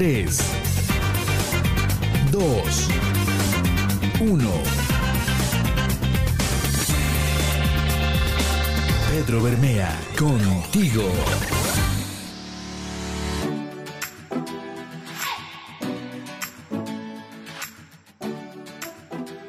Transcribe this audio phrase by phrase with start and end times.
[0.00, 0.38] 3,
[2.32, 2.88] 2,
[4.18, 4.50] 1.
[9.10, 11.02] Pedro Bermea, contigo.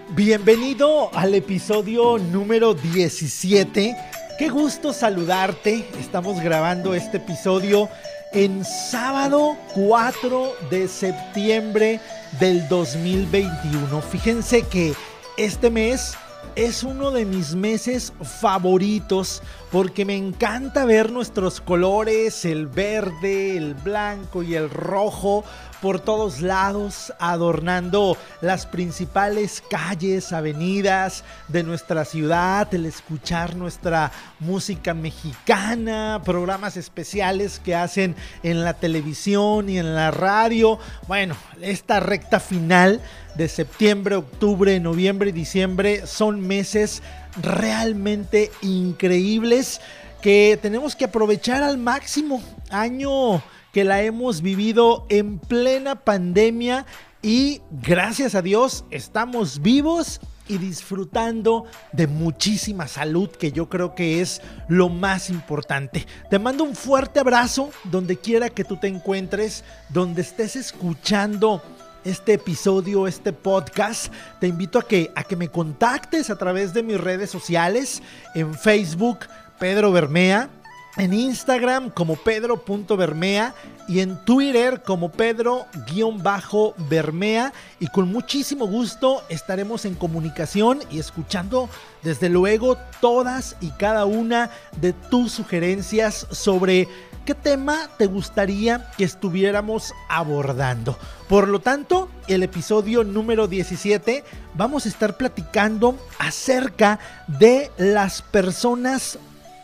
[0.09, 3.95] Bienvenido al episodio número 17.
[4.37, 5.87] Qué gusto saludarte.
[5.97, 7.87] Estamos grabando este episodio
[8.33, 11.99] en sábado 4 de septiembre
[12.39, 14.01] del 2021.
[14.01, 14.93] Fíjense que
[15.37, 16.15] este mes
[16.55, 19.41] es uno de mis meses favoritos
[19.71, 25.43] porque me encanta ver nuestros colores, el verde, el blanco y el rojo
[25.81, 34.93] por todos lados, adornando las principales calles, avenidas de nuestra ciudad, el escuchar nuestra música
[34.93, 40.79] mexicana, programas especiales que hacen en la televisión y en la radio.
[41.07, 43.01] Bueno, esta recta final
[43.35, 47.01] de septiembre, octubre, noviembre y diciembre son meses
[47.41, 49.81] realmente increíbles
[50.21, 52.43] que tenemos que aprovechar al máximo.
[52.69, 56.85] Año que la hemos vivido en plena pandemia
[57.21, 64.21] y gracias a Dios estamos vivos y disfrutando de muchísima salud, que yo creo que
[64.21, 66.05] es lo más importante.
[66.29, 71.61] Te mando un fuerte abrazo donde quiera que tú te encuentres, donde estés escuchando
[72.03, 76.83] este episodio, este podcast, te invito a que, a que me contactes a través de
[76.83, 78.01] mis redes sociales,
[78.33, 79.19] en Facebook,
[79.59, 80.49] Pedro Bermea,
[80.97, 83.55] en Instagram como pedro.bermea
[83.87, 91.69] y en Twitter como pedro-bermea y con muchísimo gusto estaremos en comunicación y escuchando
[92.03, 96.87] desde luego todas y cada una de tus sugerencias sobre
[97.25, 100.97] qué tema te gustaría que estuviéramos abordando.
[101.27, 104.23] Por lo tanto, el episodio número 17
[104.53, 109.17] vamos a estar platicando acerca de las personas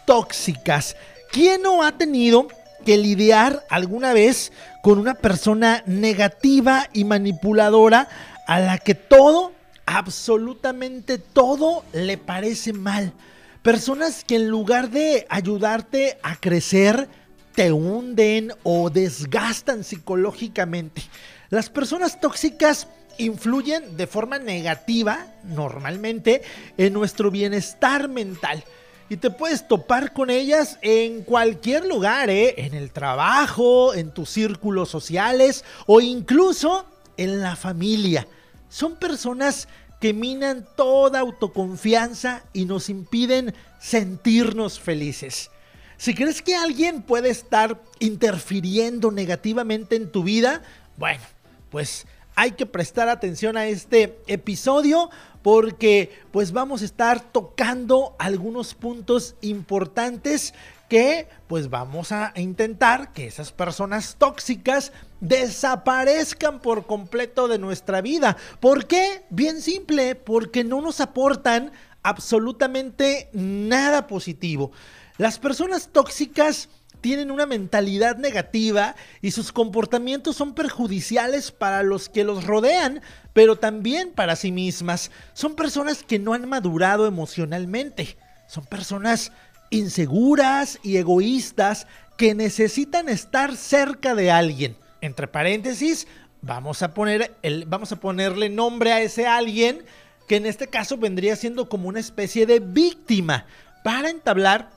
[0.05, 0.95] tóxicas.
[1.31, 2.47] ¿Quién no ha tenido
[2.85, 4.51] que lidiar alguna vez
[4.81, 8.07] con una persona negativa y manipuladora
[8.47, 9.51] a la que todo,
[9.85, 13.13] absolutamente todo, le parece mal?
[13.61, 17.09] Personas que en lugar de ayudarte a crecer,
[17.53, 21.01] te hunden o desgastan psicológicamente.
[21.49, 26.43] Las personas tóxicas influyen de forma negativa, normalmente,
[26.77, 28.63] en nuestro bienestar mental.
[29.09, 32.55] Y te puedes topar con ellas en cualquier lugar, ¿eh?
[32.57, 36.85] en el trabajo, en tus círculos sociales o incluso
[37.15, 38.27] en la familia.
[38.67, 39.69] Son personas
[40.01, 45.51] que minan toda autoconfianza y nos impiden sentirnos felices.
[45.97, 50.61] Si crees que alguien puede estar interfiriendo negativamente en tu vida,
[50.97, 51.23] bueno,
[51.71, 55.09] pues hay que prestar atención a este episodio
[55.47, 60.53] porque pues vamos a estar tocando algunos puntos importantes
[60.89, 64.91] que pues vamos a intentar que esas personas tóxicas
[65.21, 68.35] desaparezcan por completo de nuestra vida.
[68.59, 69.23] ¿Por qué?
[69.29, 71.71] Bien simple, porque no nos aportan
[72.03, 74.73] absolutamente nada positivo.
[75.17, 76.67] Las personas tóxicas
[77.01, 83.01] tienen una mentalidad negativa y sus comportamientos son perjudiciales para los que los rodean,
[83.33, 85.11] pero también para sí mismas.
[85.33, 88.17] Son personas que no han madurado emocionalmente.
[88.47, 89.31] Son personas
[89.69, 91.87] inseguras y egoístas
[92.17, 94.75] que necesitan estar cerca de alguien.
[95.01, 96.07] Entre paréntesis,
[96.41, 99.83] vamos a poner el, vamos a ponerle nombre a ese alguien
[100.27, 103.45] que en este caso vendría siendo como una especie de víctima
[103.83, 104.69] para entablar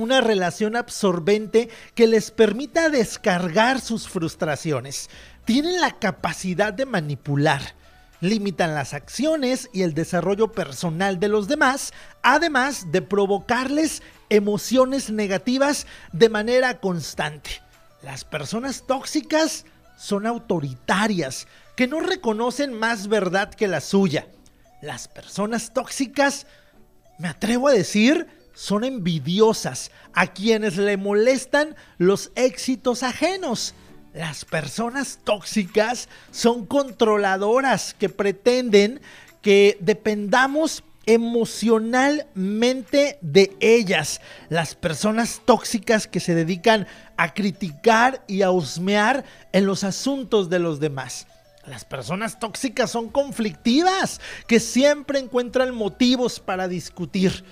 [0.00, 5.10] una relación absorbente que les permita descargar sus frustraciones.
[5.44, 7.74] Tienen la capacidad de manipular.
[8.20, 11.92] Limitan las acciones y el desarrollo personal de los demás,
[12.22, 17.62] además de provocarles emociones negativas de manera constante.
[18.02, 19.64] Las personas tóxicas
[19.98, 21.46] son autoritarias,
[21.76, 24.26] que no reconocen más verdad que la suya.
[24.80, 26.46] Las personas tóxicas,
[27.18, 33.74] me atrevo a decir, son envidiosas, a quienes le molestan los éxitos ajenos.
[34.14, 39.02] Las personas tóxicas son controladoras que pretenden
[39.42, 44.22] que dependamos emocionalmente de ellas.
[44.48, 46.86] Las personas tóxicas que se dedican
[47.18, 51.26] a criticar y a husmear en los asuntos de los demás.
[51.66, 57.44] Las personas tóxicas son conflictivas, que siempre encuentran motivos para discutir.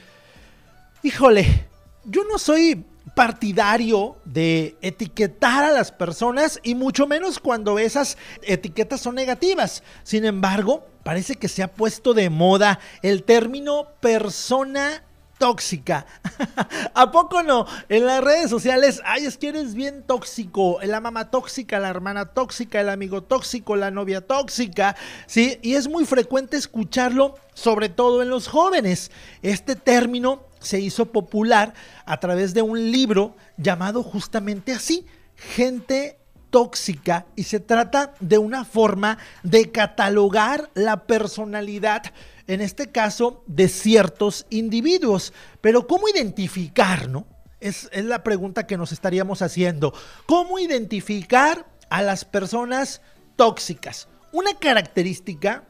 [1.04, 1.66] Híjole,
[2.06, 2.82] yo no soy
[3.14, 9.82] partidario de etiquetar a las personas y mucho menos cuando esas etiquetas son negativas.
[10.02, 15.04] Sin embargo, parece que se ha puesto de moda el término persona
[15.38, 16.06] tóxica.
[16.94, 17.66] ¿A poco no?
[17.88, 20.78] En las redes sociales, ay, es que eres bien tóxico.
[20.82, 24.96] La mamá tóxica, la hermana tóxica, el amigo tóxico, la novia tóxica.
[25.26, 29.10] Sí, y es muy frecuente escucharlo, sobre todo en los jóvenes.
[29.42, 31.74] Este término se hizo popular
[32.06, 35.06] a través de un libro llamado justamente así,
[35.36, 36.18] Gente
[36.50, 42.04] tóxica y se trata de una forma de catalogar la personalidad,
[42.46, 45.32] en este caso, de ciertos individuos.
[45.60, 47.26] Pero ¿cómo identificar, no?
[47.60, 49.94] Es, es la pregunta que nos estaríamos haciendo.
[50.26, 53.00] ¿Cómo identificar a las personas
[53.36, 54.08] tóxicas?
[54.32, 55.64] Una característica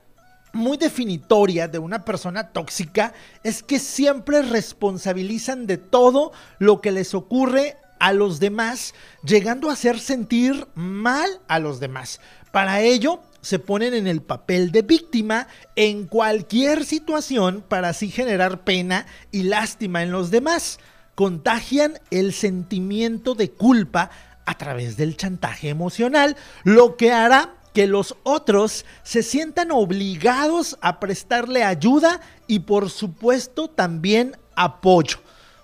[0.55, 3.13] muy definitoria de una persona tóxica
[3.43, 9.75] es que siempre responsabilizan de todo lo que les ocurre a los demás, llegando a
[9.75, 12.21] hacer sentir mal a los demás.
[12.53, 18.65] Para ello, se ponen en el papel de víctima en cualquier situación para así generar
[18.65, 20.79] pena y lástima en los demás.
[21.15, 24.11] Contagian el sentimiento de culpa
[24.47, 30.99] a través del chantaje emocional, lo que hará que los otros se sientan obligados a
[30.99, 35.19] prestarle ayuda y por supuesto también apoyo.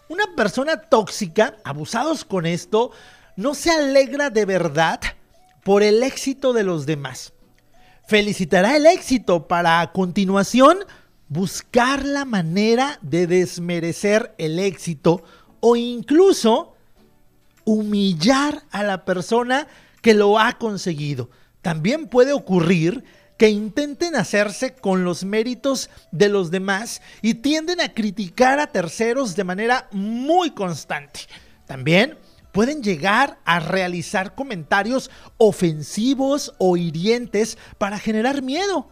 [0.09, 2.91] Una persona tóxica, abusados con esto,
[3.37, 5.01] no se alegra de verdad
[5.65, 7.33] por el éxito de los demás.
[8.11, 10.79] Felicitará el éxito para a continuación
[11.29, 15.23] buscar la manera de desmerecer el éxito
[15.61, 16.75] o incluso
[17.65, 19.69] humillar a la persona
[20.03, 21.31] que lo ha conseguido.
[21.63, 23.05] También puede ocurrir
[23.39, 29.37] que intenten hacerse con los méritos de los demás y tienden a criticar a terceros
[29.37, 31.21] de manera muy constante.
[31.65, 32.19] También
[32.53, 38.89] pueden llegar a realizar comentarios ofensivos o hirientes para generar miedo,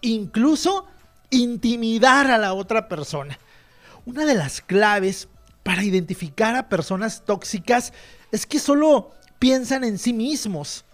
[0.00, 0.86] incluso
[1.30, 3.38] intimidar a la otra persona.
[4.04, 5.28] Una de las claves
[5.62, 7.92] para identificar a personas tóxicas
[8.32, 10.84] es que solo piensan en sí mismos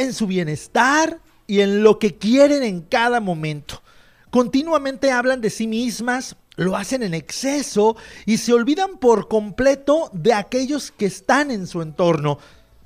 [0.00, 3.82] en su bienestar y en lo que quieren en cada momento.
[4.30, 10.34] Continuamente hablan de sí mismas, lo hacen en exceso y se olvidan por completo de
[10.34, 12.38] aquellos que están en su entorno.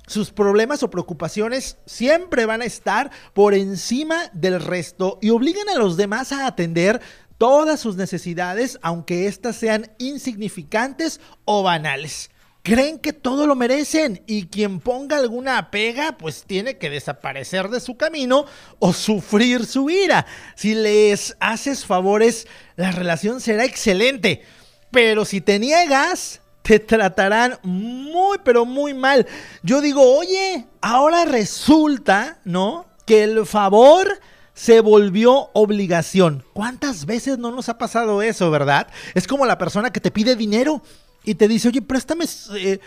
[0.06, 5.78] Sus problemas o preocupaciones siempre van a estar por encima del resto y obligan a
[5.78, 7.00] los demás a atender
[7.38, 12.31] todas sus necesidades, aunque éstas sean insignificantes o banales
[12.64, 17.78] creen que todo lo merecen y quien ponga alguna pega pues tiene que desaparecer de
[17.78, 18.46] su camino
[18.78, 20.25] o sufrir su ira.
[20.56, 24.43] Si les haces favores, la relación será excelente,
[24.90, 29.26] pero si te niegas, te tratarán muy pero muy mal.
[29.62, 32.87] Yo digo, oye, ahora resulta, ¿no?
[33.05, 34.20] Que el favor
[34.55, 36.46] se volvió obligación.
[36.55, 38.87] ¿Cuántas veces no nos ha pasado eso, verdad?
[39.12, 40.81] Es como la persona que te pide dinero
[41.24, 42.80] y te dice, oye, préstame 100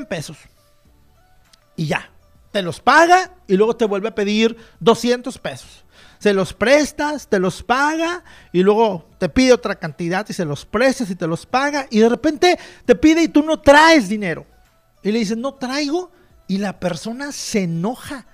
[0.00, 0.36] eh, pesos.
[1.76, 2.10] Y ya,
[2.50, 5.84] te los paga y luego te vuelve a pedir 200 pesos.
[6.18, 10.66] Se los prestas, te los paga y luego te pide otra cantidad y se los
[10.66, 14.44] prestas y te los paga y de repente te pide y tú no traes dinero.
[15.02, 16.10] Y le dices, no traigo
[16.48, 18.26] y la persona se enoja.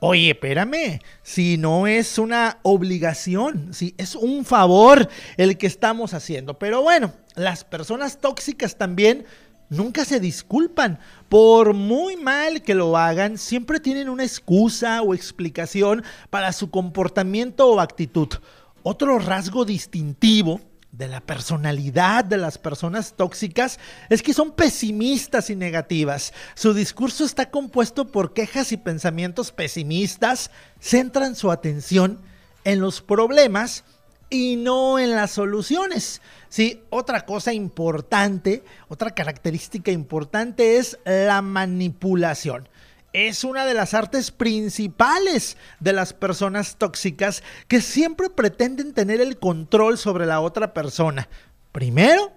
[0.00, 6.58] Oye, espérame, si no es una obligación, si es un favor el que estamos haciendo.
[6.58, 7.12] Pero bueno,
[7.44, 9.24] las personas tóxicas también
[9.70, 10.98] nunca se disculpan.
[11.28, 17.68] Por muy mal que lo hagan, siempre tienen una excusa o explicación para su comportamiento
[17.68, 18.28] o actitud.
[18.82, 20.60] Otro rasgo distintivo
[20.92, 23.78] de la personalidad de las personas tóxicas
[24.08, 26.32] es que son pesimistas y negativas.
[26.54, 32.20] Su discurso está compuesto por quejas y pensamientos pesimistas, centran su atención
[32.64, 33.84] en los problemas
[34.30, 36.22] y no en las soluciones.
[36.48, 42.68] Sí, otra cosa importante, otra característica importante es la manipulación
[43.12, 49.38] es una de las artes principales de las personas tóxicas que siempre pretenden tener el
[49.38, 51.28] control sobre la otra persona.
[51.72, 52.32] Primero,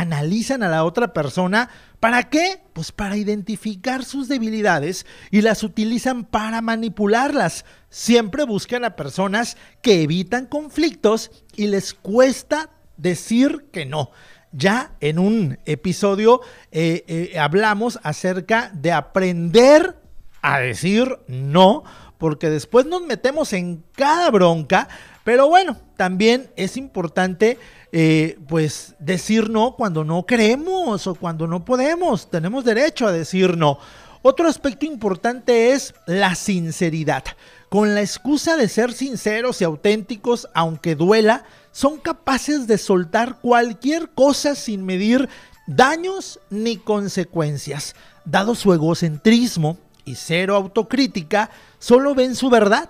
[0.00, 1.68] analizan a la otra persona.
[2.00, 2.62] ¿Para qué?
[2.72, 7.64] Pues para identificar sus debilidades y las utilizan para manipularlas.
[7.90, 14.10] Siempre buscan a personas que evitan conflictos y les cuesta decir que no.
[14.52, 16.40] Ya en un episodio
[16.72, 20.00] eh, eh, hablamos acerca de aprender
[20.40, 21.84] a decir no,
[22.16, 24.88] porque después nos metemos en cada bronca,
[25.28, 27.58] Pero bueno, también es importante
[27.92, 32.30] eh, pues decir no cuando no queremos o cuando no podemos.
[32.30, 33.78] Tenemos derecho a decir no.
[34.22, 37.24] Otro aspecto importante es la sinceridad.
[37.68, 44.08] Con la excusa de ser sinceros y auténticos, aunque duela, son capaces de soltar cualquier
[44.08, 45.28] cosa sin medir
[45.66, 47.94] daños ni consecuencias.
[48.24, 52.88] Dado su egocentrismo y cero autocrítica, solo ven su verdad,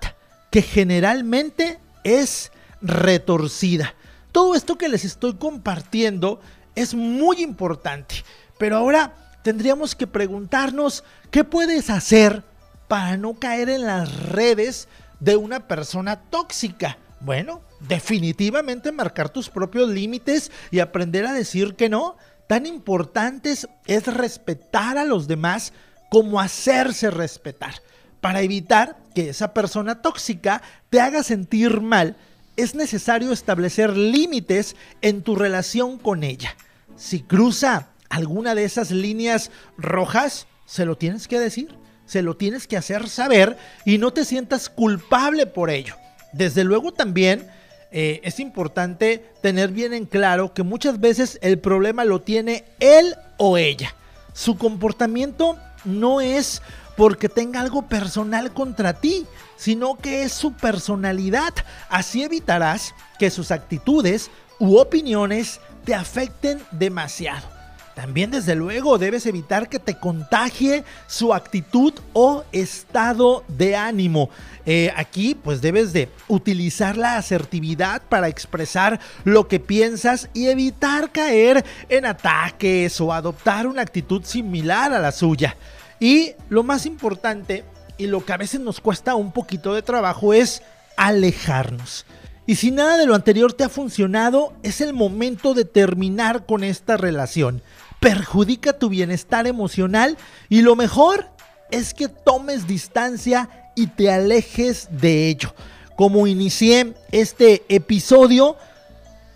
[0.53, 1.81] que generalmente
[2.17, 3.95] es retorcida.
[4.33, 6.41] Todo esto que les estoy compartiendo
[6.75, 8.25] es muy importante,
[8.59, 12.45] pero ahora tendríamos que preguntarnos qué puedes hacer
[12.87, 14.89] para no caer en las redes
[15.21, 16.99] de una persona tóxica.
[17.21, 22.17] Bueno, definitivamente marcar tus propios límites y aprender a decir que no.
[22.47, 25.73] Tan importantes es respetar a los demás
[26.11, 27.75] como hacerse respetar.
[28.21, 32.15] Para evitar que esa persona tóxica te haga sentir mal,
[32.57, 36.55] es necesario establecer límites en tu relación con ella.
[36.95, 41.75] Si cruza alguna de esas líneas rojas, se lo tienes que decir,
[42.07, 45.97] se lo tienes que hacer saber y no te sientas culpable por ello.
[46.33, 47.49] Desde luego también
[47.91, 53.17] eh, es importante tener bien en claro que muchas veces el problema lo tiene él
[53.37, 53.97] o ella.
[54.33, 56.63] Su comportamiento no es
[56.97, 61.55] porque tenga algo personal contra ti, sino que es su personalidad.
[61.89, 67.58] Así evitarás que sus actitudes u opiniones te afecten demasiado.
[67.99, 74.31] También desde luego debes evitar que te contagie su actitud o estado de ánimo.
[74.67, 81.11] Eh, aquí pues debes de utilizar la asertividad para expresar lo que piensas y evitar
[81.11, 85.57] caer en ataques o adoptar una actitud similar a la suya.
[85.99, 87.65] Y lo más importante
[87.97, 90.63] y lo que a veces nos cuesta un poquito de trabajo es
[90.97, 92.07] alejarnos.
[92.47, 96.63] Y si nada de lo anterior te ha funcionado, es el momento de terminar con
[96.63, 97.61] esta relación
[98.01, 100.17] perjudica tu bienestar emocional
[100.49, 101.27] y lo mejor
[101.71, 105.55] es que tomes distancia y te alejes de ello.
[105.97, 108.57] Como inicié este episodio,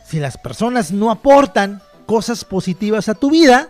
[0.06, 3.68] si las personas no aportan cosas positivas a tu vida,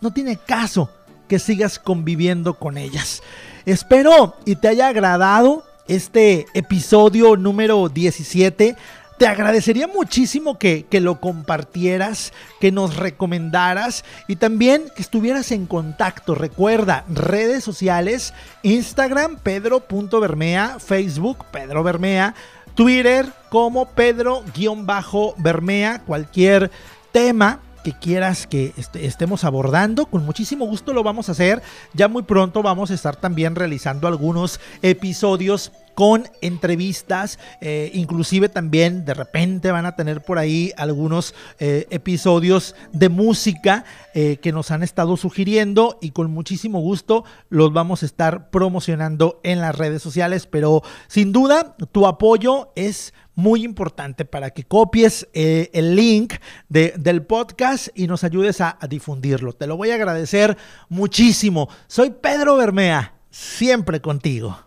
[0.00, 0.90] no tiene caso
[1.28, 3.22] que sigas conviviendo con ellas.
[3.64, 8.76] Espero y te haya agradado este episodio número 17
[9.18, 16.34] te agradecería muchísimo que, lo compartieras, que nos recomendaras y también que estuvieras en contacto.
[16.34, 22.34] Recuerda, redes sociales, Instagram, pedro.bermea, Facebook, Pedro Bermea,
[22.74, 26.70] Twitter como Pedro-Bermea, cualquier
[27.10, 31.62] tema que quieras que estemos abordando, con muchísimo gusto lo vamos a hacer.
[31.94, 39.06] Ya muy pronto vamos a estar también realizando algunos episodios con entrevistas, eh, inclusive también
[39.06, 44.70] de repente van a tener por ahí algunos eh, episodios de música eh, que nos
[44.70, 50.02] han estado sugiriendo y con muchísimo gusto los vamos a estar promocionando en las redes
[50.02, 56.34] sociales, pero sin duda tu apoyo es muy importante para que copies el link
[56.68, 59.52] del podcast y nos ayudes a difundirlo.
[59.52, 60.56] Te lo voy a agradecer
[60.88, 61.68] muchísimo.
[61.86, 64.65] Soy Pedro Bermea, siempre contigo.